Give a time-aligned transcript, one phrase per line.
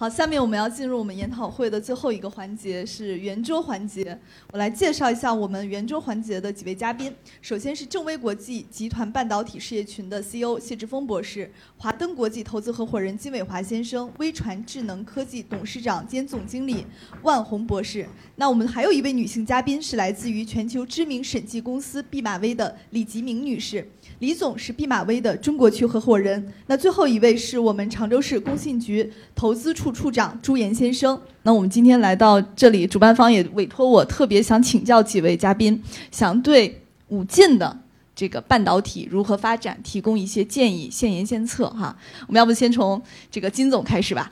[0.00, 4.18] 好，下面我们要进入我们研讨会的最后一个环节，是圆桌环节。
[4.50, 7.14] 我来介绍一下我们圆桌环节的几位嘉宾。
[7.42, 16.86] 首先是正威国际集团半导体事业群的 CEO 谢志峰博士，华登国际投资合伙人金伟华先生，微传智能科技董事长兼总经理
[17.20, 18.08] 万红博士。
[18.36, 23.86] 那我们还有一位女性嘉宾，是来自于全球知名审计公司毕马威的李吉明女士。
[24.20, 26.50] 李总是毕马威的中国区合伙人。
[26.66, 31.20] 那最后一位是我们常州市工信局投资处处长朱岩先生。
[31.42, 37.78] 那我们今天来到这里，主办方也委托我特别想请教几位嘉宾，想对武进的
[38.14, 41.96] 这个半导体如何发展提供一些建议，献言献策哈。
[42.26, 44.30] 我们要不先从这个金总开始吧？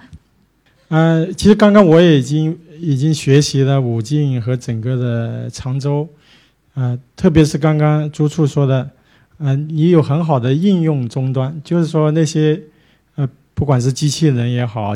[0.88, 6.08] 呃，其实刚刚我也已经已经学习了武进和整个的常州，
[6.74, 8.90] 呃，特别是刚刚朱处说的。
[9.40, 12.60] 嗯，你有很好的应用终端，就是说那些，
[13.14, 14.92] 呃，不管是机器人也好，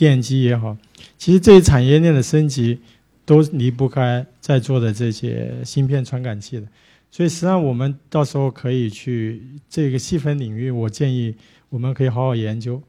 [0.00, 0.74] 电机也好，
[1.18, 2.78] 其实这些产业链的升级
[3.26, 6.66] 都离不开在座的这些芯片传感器的。
[7.10, 11.34] 所以实际上我们到时候可以去这个细分领域，我建议
[11.68, 12.82] 我们可以好好研究。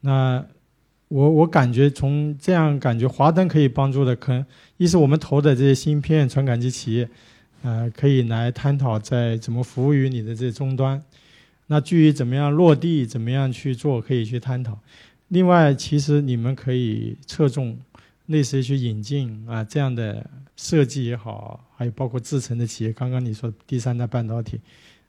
[0.00, 0.42] 那
[1.08, 4.46] 我我感觉从这样感觉，华灯可以帮助的，可
[4.78, 7.06] 一是我们投的这些芯片传感器企业。
[7.62, 11.02] 呃，可以来探讨在怎么服务于你的这终端。
[11.66, 14.78] 那至于怎么样落地，怎么样去做，可以去探讨。
[15.28, 17.78] 另外，其实你们可以侧重
[18.26, 20.24] 类似于去引进啊这样的
[20.56, 22.92] 设计也好，还有包括制成的企业。
[22.92, 24.60] 刚刚你说第三代半导体，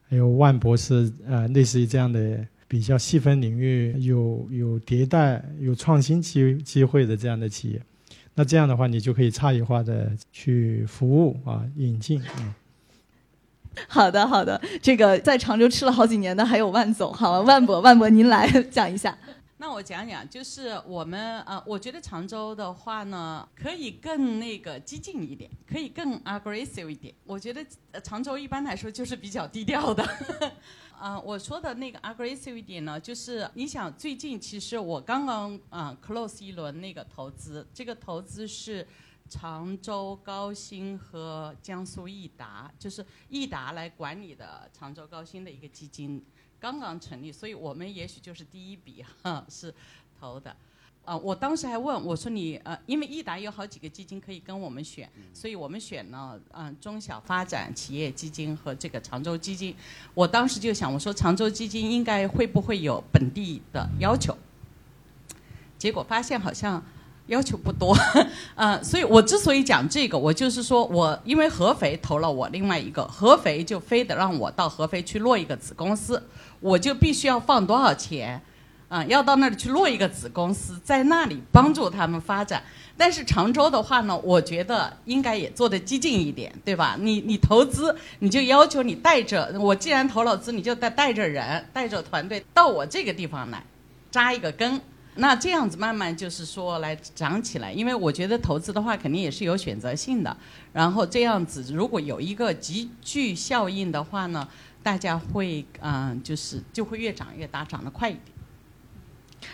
[0.09, 7.81] 还有万博士啊，类似于这样的比较细分领域有有迭代、有创新机机会的这样的企业。
[8.33, 12.21] 那这样的话，你就可以差异化的去服务啊，引进。
[12.39, 12.53] 嗯，
[13.87, 14.59] 好的，好的。
[14.81, 19.17] 这个在常州吃了好几年的还有万总，好，万博，万博，您来讲一下。
[19.57, 27.15] 那我讲讲，就是我们呃，我觉得常州的话呢，可以更那个激进一点，可以更 aggressive 一点。
[27.23, 27.65] 我觉得
[28.03, 30.03] 常州一般来说就是比较低调的。
[30.99, 38.85] 啊， 我说的那个 aggressive 一点呢，就是你想最近其实我刚刚啊 close 一轮那个投资，这个投资是
[39.29, 46.21] 常州高新和江苏易达，就是易达来管理的常州高新的一个基金，
[46.65, 49.71] 刚刚成立，所以我们也许就是第一笔 哈是
[50.19, 50.55] 投的。
[51.05, 59.75] 啊，我当时还问我说你呃，因为易达有好几个基金可以跟我们选，所以我们选了嗯中小发展企业基金和这个常州基金。
[60.15, 64.35] 我当时就想我说常州基金应该会不会有本地的要求？
[65.77, 66.83] 结果发现好像
[67.27, 67.97] 要求不多，
[68.55, 76.21] 嗯， 所以我之所以讲这个，我就是说我因为合肥投了我另外一个合肥就非得让我到合肥去落一个子公司，
[76.59, 78.41] 我就必须要放多少钱？
[78.87, 82.61] 啊，要到那里去落一个子公司，在那里帮助他们发展。
[82.95, 86.95] 但是常州的话呢，我觉得应该也做得激进一点，对吧？
[86.99, 93.63] 你你投资，你就要求你带着我，既然投了资，你就带带着人，带着团队到我这个地方来
[94.11, 94.79] 扎一个根。
[95.15, 97.71] 那这样子慢慢就是说来涨起来。
[97.71, 100.35] 因为我觉得投资的话，肯定也是有选择性的。
[100.73, 104.47] 然后这样子，如果有一个集聚效应的话呢，
[104.83, 108.23] 大家会嗯，就是就会越涨越大，涨得快一点。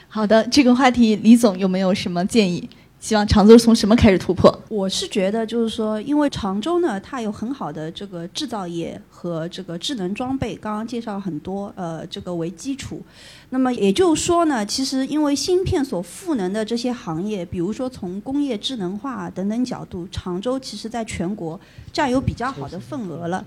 [0.07, 2.69] 好的，这个话题李总有没有什么建议？
[3.01, 4.56] 希望常州从什么开始突破？
[4.69, 13.01] 我是觉得，就是说，因为常州呢，它有很好的这个制造业和这个智能装备，刚刚介绍很多，呃，这个为基础。
[13.50, 21.59] 那么也就是说呢，其实因为芯片所赋能的这些行业，比如说从工业智能化等等角度，常州其实在全国
[21.91, 23.44] 占有比较好的份额了。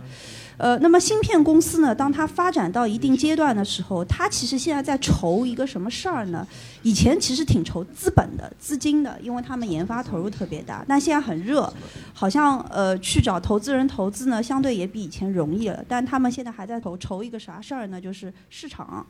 [0.56, 1.92] 呃，那么芯片公司呢？
[1.92, 6.46] 当它发展到一定阶段的时候，它其实现在在筹一个什么事儿呢？
[6.82, 10.84] 以前其实挺筹资本的、资金的，因为他们研发投入特别大。
[10.86, 11.72] 但现在很热，
[12.12, 15.84] 好像呃去找投资人投资呢，相对也比以前容易了。
[15.88, 18.00] 但他们现在还在筹筹一个啥事儿呢？
[18.00, 19.04] 就是市场，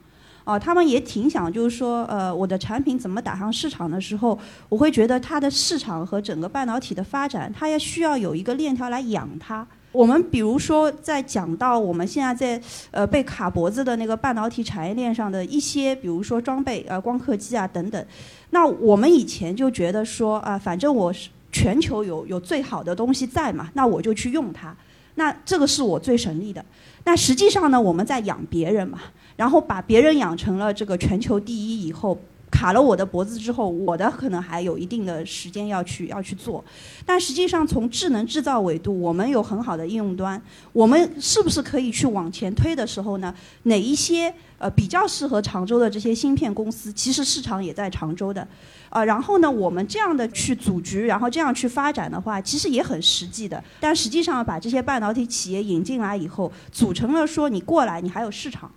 [0.44, 4.38] 啊，他们也挺想，就是说，呃，我的产品怎么打上市场的时候，
[4.70, 9.66] 我会觉得它的市场和整个半导体的发展，它也需要有一个链条来养它。
[9.94, 12.60] 我们比如说，在讲到我们现在在
[12.90, 18.06] 呃被卡脖子的那个半导体产业链上的一些，比如说装备呃光刻机啊等等，
[18.50, 24.76] 那我们以前就觉得说啊，反正我是全球有有最好的东西在嘛，那我就去用它。
[25.14, 26.64] 那这个是我最省力的。
[27.04, 28.98] 那实际上呢，我们在养别人嘛，
[29.36, 32.18] 然后把别人养成了这个全球第一以后。
[32.64, 36.64] 卡了我的脖子之后，我的可能还有一定的时间要去要去做，
[37.04, 40.40] 但实际上从智能制造维度，我们有很好的应用端，
[40.72, 43.34] 我们是不是可以去往前推的时候呢？
[43.64, 48.48] 哪一些呃比较适合常州的这些芯片公司，其实市场也在常州的，
[48.88, 53.62] 啊，然后呢，我们这样的去组局，然后这样去发展的话，其实也很实际的。
[53.78, 58.72] 但实际上把这些半导体企业引进来以后，组成了说你过来，你还有市场。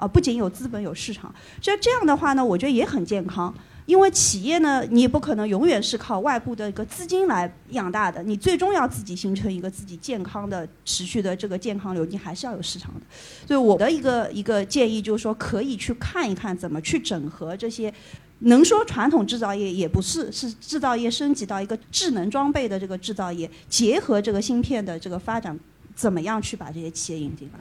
[0.00, 3.54] 啊，不仅有资本有市场，所以这样的话呢，我觉得也很健康。
[3.86, 13.00] 因为企业呢，你也不可能永远是靠外部的一个资金来养大的，你最终要自己形成一个自己健康的、持续的这个健康流，你还是要有市场的。
[13.46, 17.92] 所以我的一个一个建议就是说，可以去看一看怎么去整合这些，
[18.40, 25.58] 能说传统制造业也不是，是制造业升级到一个智能装备的这个制造业，结合这个芯片的这个发展，
[25.96, 27.58] 怎么样去把这些企业引进来。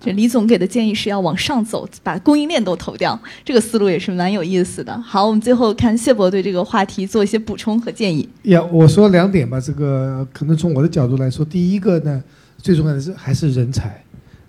[0.00, 4.96] 这李总给的建议是要往上走，把供应链都投掉，这个思路也是蛮有意思的。
[5.00, 8.28] 好，我们最后看谢博对这个话题做一些补充和建议。
[8.44, 12.22] 呀，我说两点吧，这个可能从我的角度来说，第一个呢，
[12.58, 14.00] 最重要的是还是人才，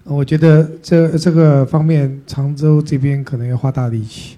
[0.03, 4.35] 我觉得这这个方面常州这边可能要花大力气，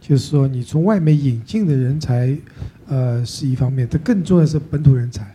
[0.00, 2.32] 就是说你从外面引进的人才，
[2.86, 5.26] 呃，是一方面，但更重要的是本土人才，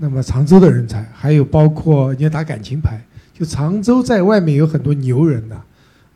[0.00, 3.00] 那么常州的人才，还有包括你要打感情牌。
[3.34, 5.60] 就常州在外面有很多牛人的，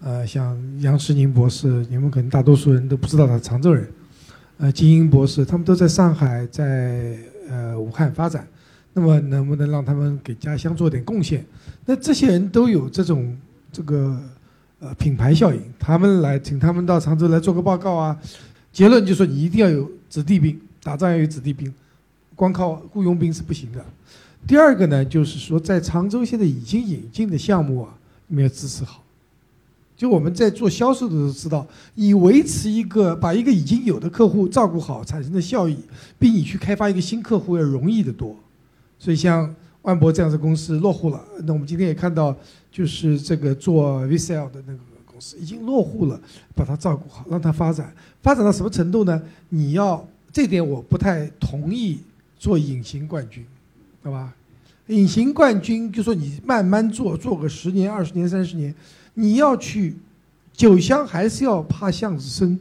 [0.00, 3.88] 呃，像杨世宁博士，你们可能大多数人都不知道他是常州人，
[4.58, 7.18] 呃，金英博士，他们都在上海，在
[7.50, 8.46] 呃武汉发展，
[8.92, 11.44] 那么能不能让他们给家乡做点贡献？
[11.84, 13.36] 那这些人都有这种
[13.72, 14.16] 这个
[14.78, 18.16] 呃品牌效应，他们来请他们到常州来做个报告啊，
[18.72, 21.74] 结论就说你一定要有子弟兵，打仗要有子弟兵，
[22.36, 23.84] 光靠雇佣兵是不行的。
[24.46, 27.94] 第二个呢，就是说，在常州现在已经引进的项目啊，
[28.28, 29.02] 你们要支持好。
[29.94, 35.76] 就我们在做销售的时候知道，你维持一个把一个已经有的客户照顾好产生的效益，
[36.18, 38.36] 比你去开发一个新客户要容易得多。
[38.96, 42.34] 所以像万博这样的公司落户了，那我们今天也看到，
[42.70, 46.20] 就是这个做 VCL 的那个公司已经落户了，
[46.54, 47.92] 把它照顾好，让它发展，
[48.22, 49.20] 发展到什么程度呢？
[49.48, 51.98] 你要这点我不太同意
[52.38, 53.44] 做隐形冠军。
[54.08, 54.34] 对吧？
[54.86, 58.74] 隐形冠军就说你慢慢做，做个十年、二十年、三十年，
[59.12, 59.94] 你要去
[60.54, 62.58] 酒香还是要怕巷子深。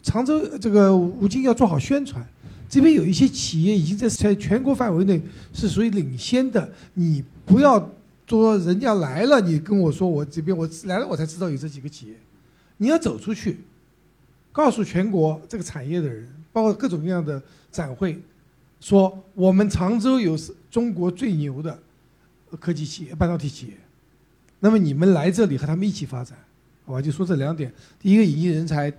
[0.00, 2.24] 常州这个吴京要做好宣传，
[2.68, 5.20] 这边有一些企业已经在在全国范围内
[5.52, 6.72] 是属于领先的。
[6.94, 7.90] 你不要
[8.28, 12.14] 说人家来了，你跟我说我这边我来了我才知道有这几个企业。
[12.76, 13.58] 你要走出去，
[14.52, 17.42] 告诉全国这个产业的人，包括各种各样的
[17.72, 18.22] 展会。
[18.86, 21.76] 说我们常州有是中国最牛的
[22.60, 23.72] 科技企业、半导体企业，
[24.60, 26.38] 那么你们来这里和他们一起发展，
[26.84, 27.02] 好吧？
[27.02, 28.92] 就说这两点：第一个引进人才，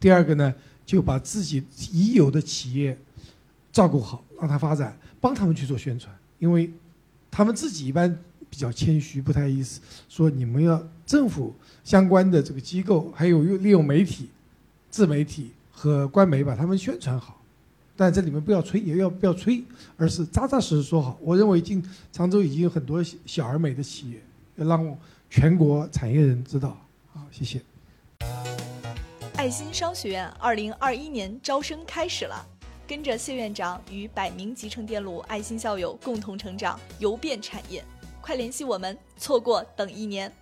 [0.00, 0.54] 第二个呢
[0.86, 2.98] 就把自己已有的企业
[3.70, 6.72] 照顾好，让他发展，帮他们去做宣传，因为
[7.30, 9.78] 他们自己一般比较谦虚，不太意思
[10.08, 11.54] 说你们要政府
[11.84, 14.30] 相关的这个机构，还有利用媒体、
[14.88, 17.37] 自媒体和官媒把他们宣传好。
[18.00, 19.60] 但这里面不要吹，也要不要吹，
[19.96, 21.18] 而是扎扎实实说好。
[21.20, 24.22] 我认为，经常州已经有很多小而美的企业，
[24.54, 24.96] 要让
[25.28, 26.78] 全国产业人知道。
[27.12, 27.60] 好，谢谢。
[29.34, 32.46] 爱心商学院二零二一年招生开始了，
[32.86, 37.84] 跟着谢院长与百名集成电路爱心校友共同成长，游遍产业。
[38.20, 40.32] 快联系我们，错过等一年。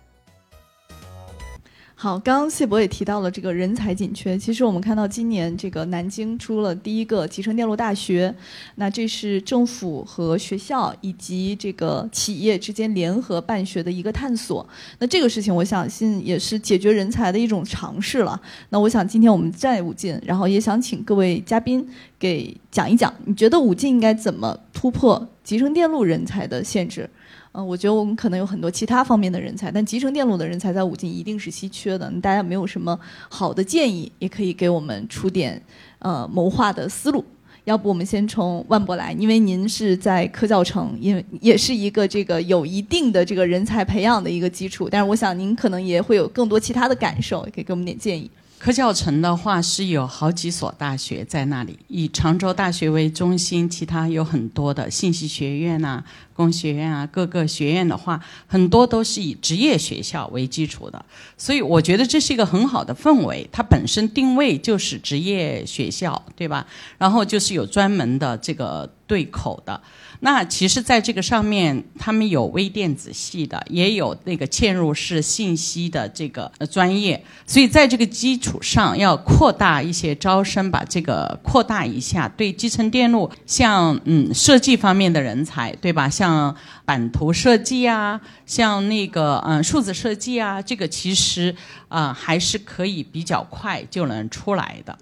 [1.99, 4.37] 好，刚刚谢博也提到了这个人才紧缺。
[4.37, 8.31] 其实我们看到今年这个南京出了第一个集成电路大学，
[8.75, 14.63] 那这是政府和学校以及这个企业之间联合办学的一个探索。
[14.99, 18.39] 那这个事情，我相信也是解决人才的一种尝试了。
[18.69, 21.83] 那我想今天我们在武进，然后也想请各位嘉宾
[22.19, 27.09] 给讲一讲，你觉得武进应该怎么突破集成电路人才的限制？
[27.57, 32.07] 嗯，我觉得我们可能有很多其他方面的人才，但集成电路的人才在武进一定是稀缺的。
[32.21, 32.97] 大家没有什么
[33.29, 35.59] 好的建议，也可以给我们出点
[35.97, 37.25] 呃谋划的思路。
[37.63, 44.87] 要不我们先从万博来，因为您是在科教城，因为也是一个这个有一定的这个人才培养的一个基础。
[44.87, 48.29] 但是我想您可能也会有更多其他的感受，可以给我们点建议。
[48.59, 56.03] 科教城的话是有好几所大学在那里，以常州大学为中心，其他有很多的信息学院呐、
[56.37, 61.03] 工学院啊，各个学院的话，很多都是以职业学校为基础的，
[61.35, 63.49] 所以我觉得这是一个很好的氛围。
[63.51, 66.67] 它本身定位就是职业学校，对吧？
[66.99, 69.81] 然后就是有专门的这个对口的。
[70.19, 86.09] 那其实，在这个上面，他们有微电子系的，也有那个嵌入式信息的这个专业，所以在这个基础上，要扩大一些招生，把这个扩大一下，对集成电路，像嗯设计方面的人才，对吧？
[86.09, 86.53] 像像
[86.83, 91.55] 版图设计啊，像那个嗯数字设计啊，这个其实
[91.87, 94.97] 啊还是可以比较快就能出来的。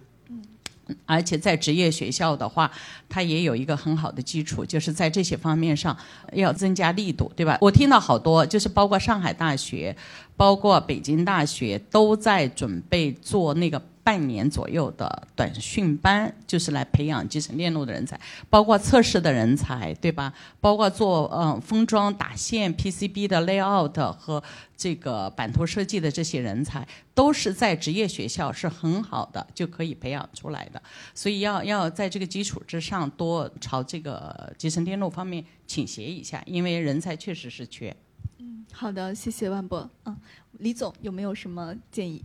[1.08, 2.70] 而且在职业学校的话，
[3.10, 5.98] 它也有一个很好的基础，就是在这些方面上
[6.34, 7.58] 要增加力度，对吧？
[7.60, 9.96] 我听到好多，就是包括上海大学、
[10.38, 13.82] 包括北京大学都在准备做那个。
[14.06, 18.20] 半年左右的短训班，就是来培养集成电路的人才，
[18.52, 20.32] 包括测试的人才，对吧？
[20.62, 24.44] 包括做嗯封装打线 PCB 的 layout 和
[24.78, 30.80] 这个版图设计的这些人才，都是在职业学校是很好的，就可以培养出来的。
[31.16, 37.96] 所以要要在这个基础之上，多朝这个集成电路方面倾斜一下，因为人才确实是缺。
[38.38, 39.90] 嗯，好的，谢谢万博。
[40.04, 40.16] 嗯，
[40.60, 42.24] 李总有没有什么建议？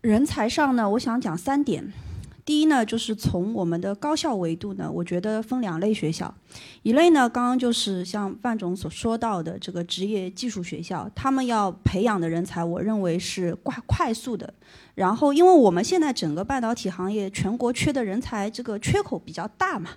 [0.00, 1.92] 人才上呢，我想讲三点。
[2.44, 6.34] 第一呢，就是从我们的高校维度呢，我觉得分两类学校，
[6.82, 14.54] 一类呢，刚刚就是像范总所说到的这个职业技术学校，他们要培养的人才，我认为是快快速的。
[14.94, 19.90] 然后，因为我们现在整个半导体行业全国缺的人才这个缺口比较大嘛，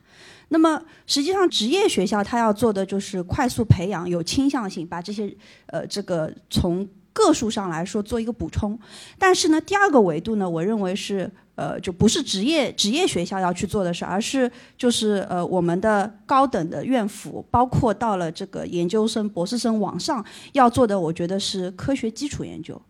[0.49, 5.33] 那么实际上职业学校它要做的就是快速培养，有倾向性把这些
[5.67, 6.85] 呃这个从。
[7.13, 8.77] 个数上来说做一个补充，
[9.17, 22.81] 但是呢，第二个维度呢，我认为是呃，就不是职业职业学校要去做的事，而是就是呃，我们的高等的院府，包括到了这个研究生、博士生往上要做的，我觉得是科学基础研究。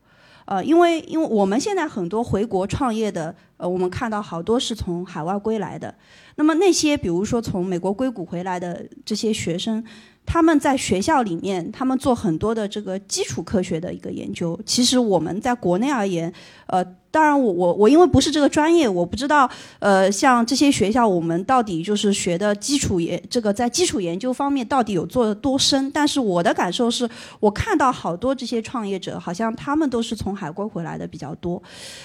[0.46, 5.94] 呃，因为因为我们现在很多回国创业的，呃，我们看到好多是从海外归来的，
[6.36, 9.84] 那么那些比如说从美国硅谷回来的这些学生。
[10.26, 14.58] 他们在学校里面，他们做很多的这个基础科学的一个研究。
[14.66, 16.32] 其实我们在国内而言，
[16.68, 19.50] 呃，当然我我我因为不是这个专业，我不知道，
[19.80, 25.92] 呃，像这些学校，我们到底就是学的基础研，这个在基础研究方面到底有做的多深？
[25.92, 27.10] 但是我的感受是，
[27.42, 31.62] 我看到好多这些创业者，好像他们都是从海归回来的比较多。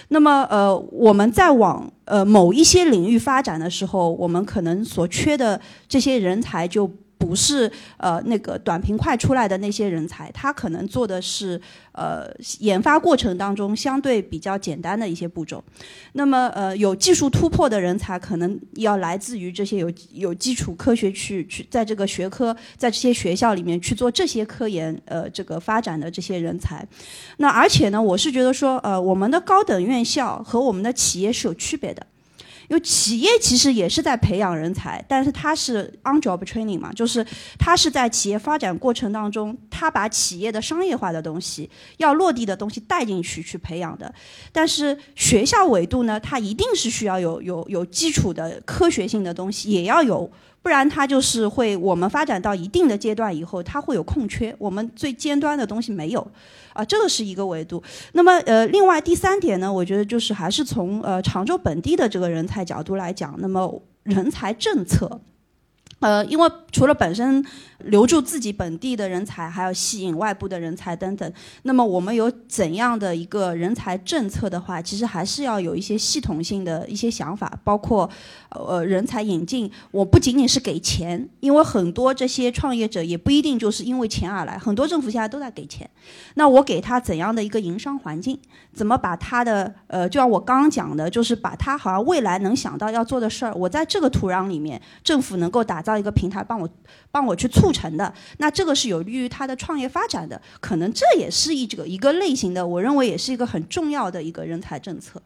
[0.08, 6.90] 那么，呃，我们在往呃某一些领域发展的时候，我们可能所缺的这些人才就。
[7.26, 12.30] 不是呃那个短平快出来的那些人才，他可能做的是呃
[12.60, 15.62] 研发过程当中相对比较简单的一些步骤。
[16.12, 26.86] 那么呃有技术突破的人才，可能要来自于这些有有基础科学去去在这个学科在这些学校里面去做这些科研呃这个发展的这些人才。
[27.38, 32.06] 那而且呢，我是觉得说呃我们的高等院校和我们的企业是有区别的。
[32.68, 37.24] 因为企业其实也是在培养人才，但是它是 on job training 嘛，就是
[37.58, 44.12] 它是在企业发展过程当中，它把企业的商业化的东西、要落地的东西带进去去培养的。
[44.52, 50.30] 但是学校维度呢，它一定是需要有有有基础的科学性的东西，也要有。
[50.66, 56.28] 不然它就是会，我们发展到一定的阶段以后，它会有空缺，我们最尖端的东西没有，
[56.72, 57.80] 啊，这个是一个维度。
[58.14, 65.20] 那么呃，另外第三点呢，我觉得就是还是从呃常州本地的这个人才角度来讲，那么人才政策。
[66.00, 67.42] 呃，因为除了本身
[67.78, 71.32] 留住自己本地的人才，还要吸引外部的人才等等。
[71.62, 78.08] 那么我们有怎样的一个人才政策的话，其实还是要有一些系统性的一些想法，包括
[78.50, 79.70] 呃人才引进。
[79.90, 85.88] 我不仅仅是给钱，因为很多这些创业者也不一定就是因为钱而来，很多政府现在都在给钱。
[86.34, 88.38] 那我给他怎样的一个营商环境？
[88.74, 95.85] 怎么把他的呃，就像我刚刚讲的，就是把他好像未来能想到要做的事儿，我在这个土壤里面，政府能够打。
[95.86, 96.68] 造一个平台帮我
[97.12, 105.22] 帮我去促成的，那这个是有利于他的创业发展的，可能这也是一这个一个类型的，我认为也是一个很重要的一个人才政策。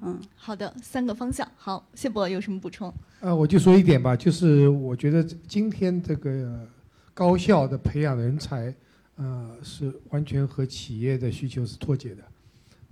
[0.00, 1.46] 嗯，好的，三个方向。
[1.56, 2.94] 好，谢博有什么补充？
[3.18, 6.64] 呃，我就说一点吧，就是我觉得今天这个
[7.12, 8.72] 高校的培养人才，
[9.16, 12.22] 呃，是完全和企业的需求是脱节的。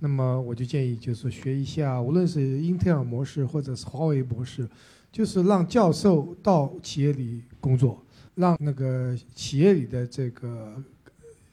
[0.00, 4.68] 那么我就建议，就是学一下，无论是英特尔模式或者是华为模式。
[5.16, 8.04] 就是让教授到企业里工作，
[8.34, 10.74] 让那个企业里的这个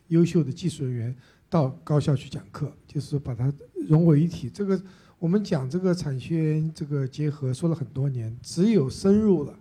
[0.09, 1.15] 优秀的技术人员
[1.49, 3.49] 到高校去讲课，就是把它
[3.87, 4.49] 融为一体。
[4.49, 4.77] 这个
[5.17, 9.57] 我们讲这个产学研这个结合说了很多年，只有深入了，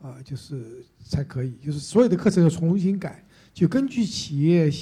[0.00, 4.72] 啊，就是才可以，就是所有的课程要重新改，就根据企业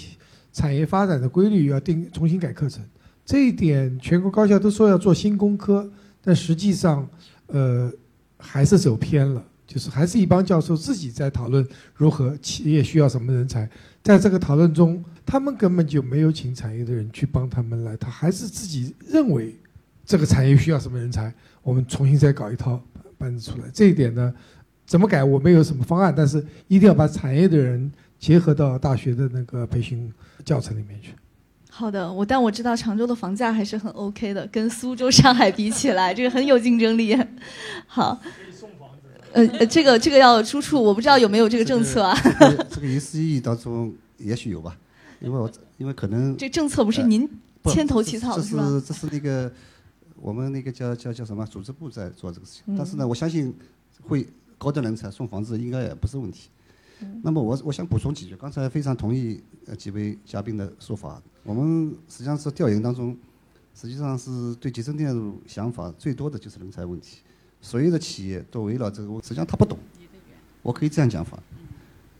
[0.52, 2.84] 产业发展的规律要定重新改课程。
[3.24, 5.90] 这一点全国高校都说要做新工科，
[6.22, 7.10] 但实际上，
[7.48, 7.92] 呃，
[8.40, 13.68] 还是走偏了，就是还是一帮教授自己在讨论如何企业需要什么人才，
[14.02, 19.54] 在这个讨论中，他们根本就没有请产业的人去帮他们来，他还是自己认为
[20.04, 21.32] 这个产业需要什么人才，
[21.62, 22.82] 我们重新再搞一套
[23.16, 23.68] 班子出来。
[23.72, 24.34] 这一点呢？
[24.86, 25.22] 怎么改？
[25.22, 30.12] 我没有什么方案，但是一定要把产业的人结合到大学的那个培训
[30.44, 31.12] 教程里面去。
[31.70, 37.16] 好的，我但我知道常州的房价还是很 OK 的，跟苏州、上海比起来，这个很有竞争力。
[37.86, 38.20] 好，
[39.32, 42.14] 呃呃，这个这个要出处，我不知道有没有这个政策啊。
[42.68, 44.76] 这个一思意当中也许有吧，
[45.20, 47.28] 因为我因为可能这政策不是您
[47.64, 48.62] 牵头起草的是吧？
[48.62, 49.50] 这是这是那个
[50.16, 53.54] 我们那个叫叫叫什么组织部在做这个事情，但是呢，我相信
[54.02, 54.26] 会。
[54.60, 56.50] 高端人才送房子应该也不是问题。
[57.22, 61.18] 那么我我想补充几句，刚才非常同意呃几位嘉宾的说法。
[61.42, 63.16] 我们实际上是调研当中，
[63.74, 67.18] 实际上是对集成电路想法最多的就是人才问题。
[67.60, 69.78] 所有的企业都围绕这个，实际上他不懂。
[70.62, 71.38] 我可以这样讲法。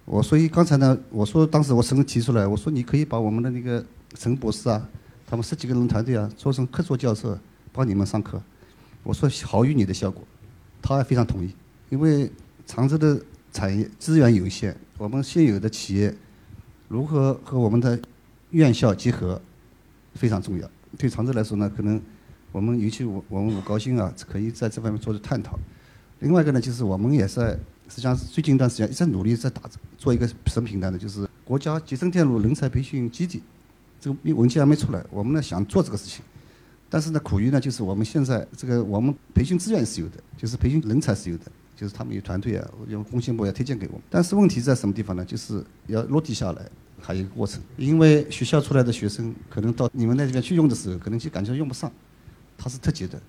[0.04, 3.84] 我所以刚才呢，我说当时我曾经提出来，我说你可以把我们的那个
[4.14, 4.88] 陈博士啊，
[5.26, 7.38] 他们十几个人团队啊，做成客座教授，
[7.72, 8.42] 帮你们上课。
[9.02, 10.22] 我说好于你的效果，
[10.82, 11.54] 他还非常同意。
[11.90, 12.30] 因为
[12.66, 13.20] 常州的
[13.52, 16.14] 产业资源有限，我们现有的企业
[16.88, 17.98] 如何和我们的
[18.50, 19.40] 院校结合
[20.14, 20.70] 非常重要。
[20.98, 22.00] 对常州来说呢，可能
[22.52, 25.58] 我们尤其我我们五高新啊，可以在这方面做的探讨。
[26.18, 27.50] 另外一个呢，就是我们也在
[27.88, 29.62] 实际上最近一段时间一直努力在打
[29.96, 30.98] 做一个什么平台呢？
[30.98, 33.42] 就是国家集成电路人才培训基地，
[34.00, 36.24] 这个文件还没出来，我们呢想做这个事情，
[36.88, 41.44] 但是呢苦于呢就是我们现在这个我们培训资源是有的，就是培训人才是有的。
[41.76, 45.24] 就是他们有团队啊，有工信部要推荐给我们，但是问题在什么地方呢？
[45.24, 46.68] 就是要落地下来，
[47.00, 47.60] 还有一个过程。
[47.76, 51.90] 因为学校出来的学生，可能到你们那边去用的时候，可能就感觉用不上，
[52.56, 53.20] 他是特级的，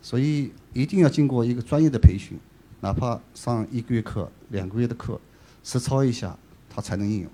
[0.00, 2.38] 所以一定要经过一个专业的培训，
[2.80, 5.20] 哪怕上一个月课、两个月的课，
[5.62, 6.38] 实操一下，
[6.68, 7.30] 他才能应用。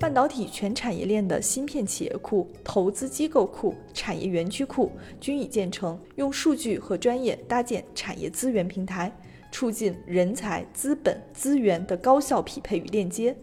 [0.00, 9.10] 半导体全产业链的芯片企业库、投资机构库、产业园区库均已建成，用数据和专业搭建产业资源平台，
[9.50, 13.34] 促进人才、资本、资源的高效匹配与链接。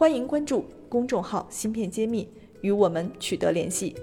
[0.00, 2.26] 欢迎关注公众号“芯片揭秘”，
[2.62, 3.94] 与我们取得联系。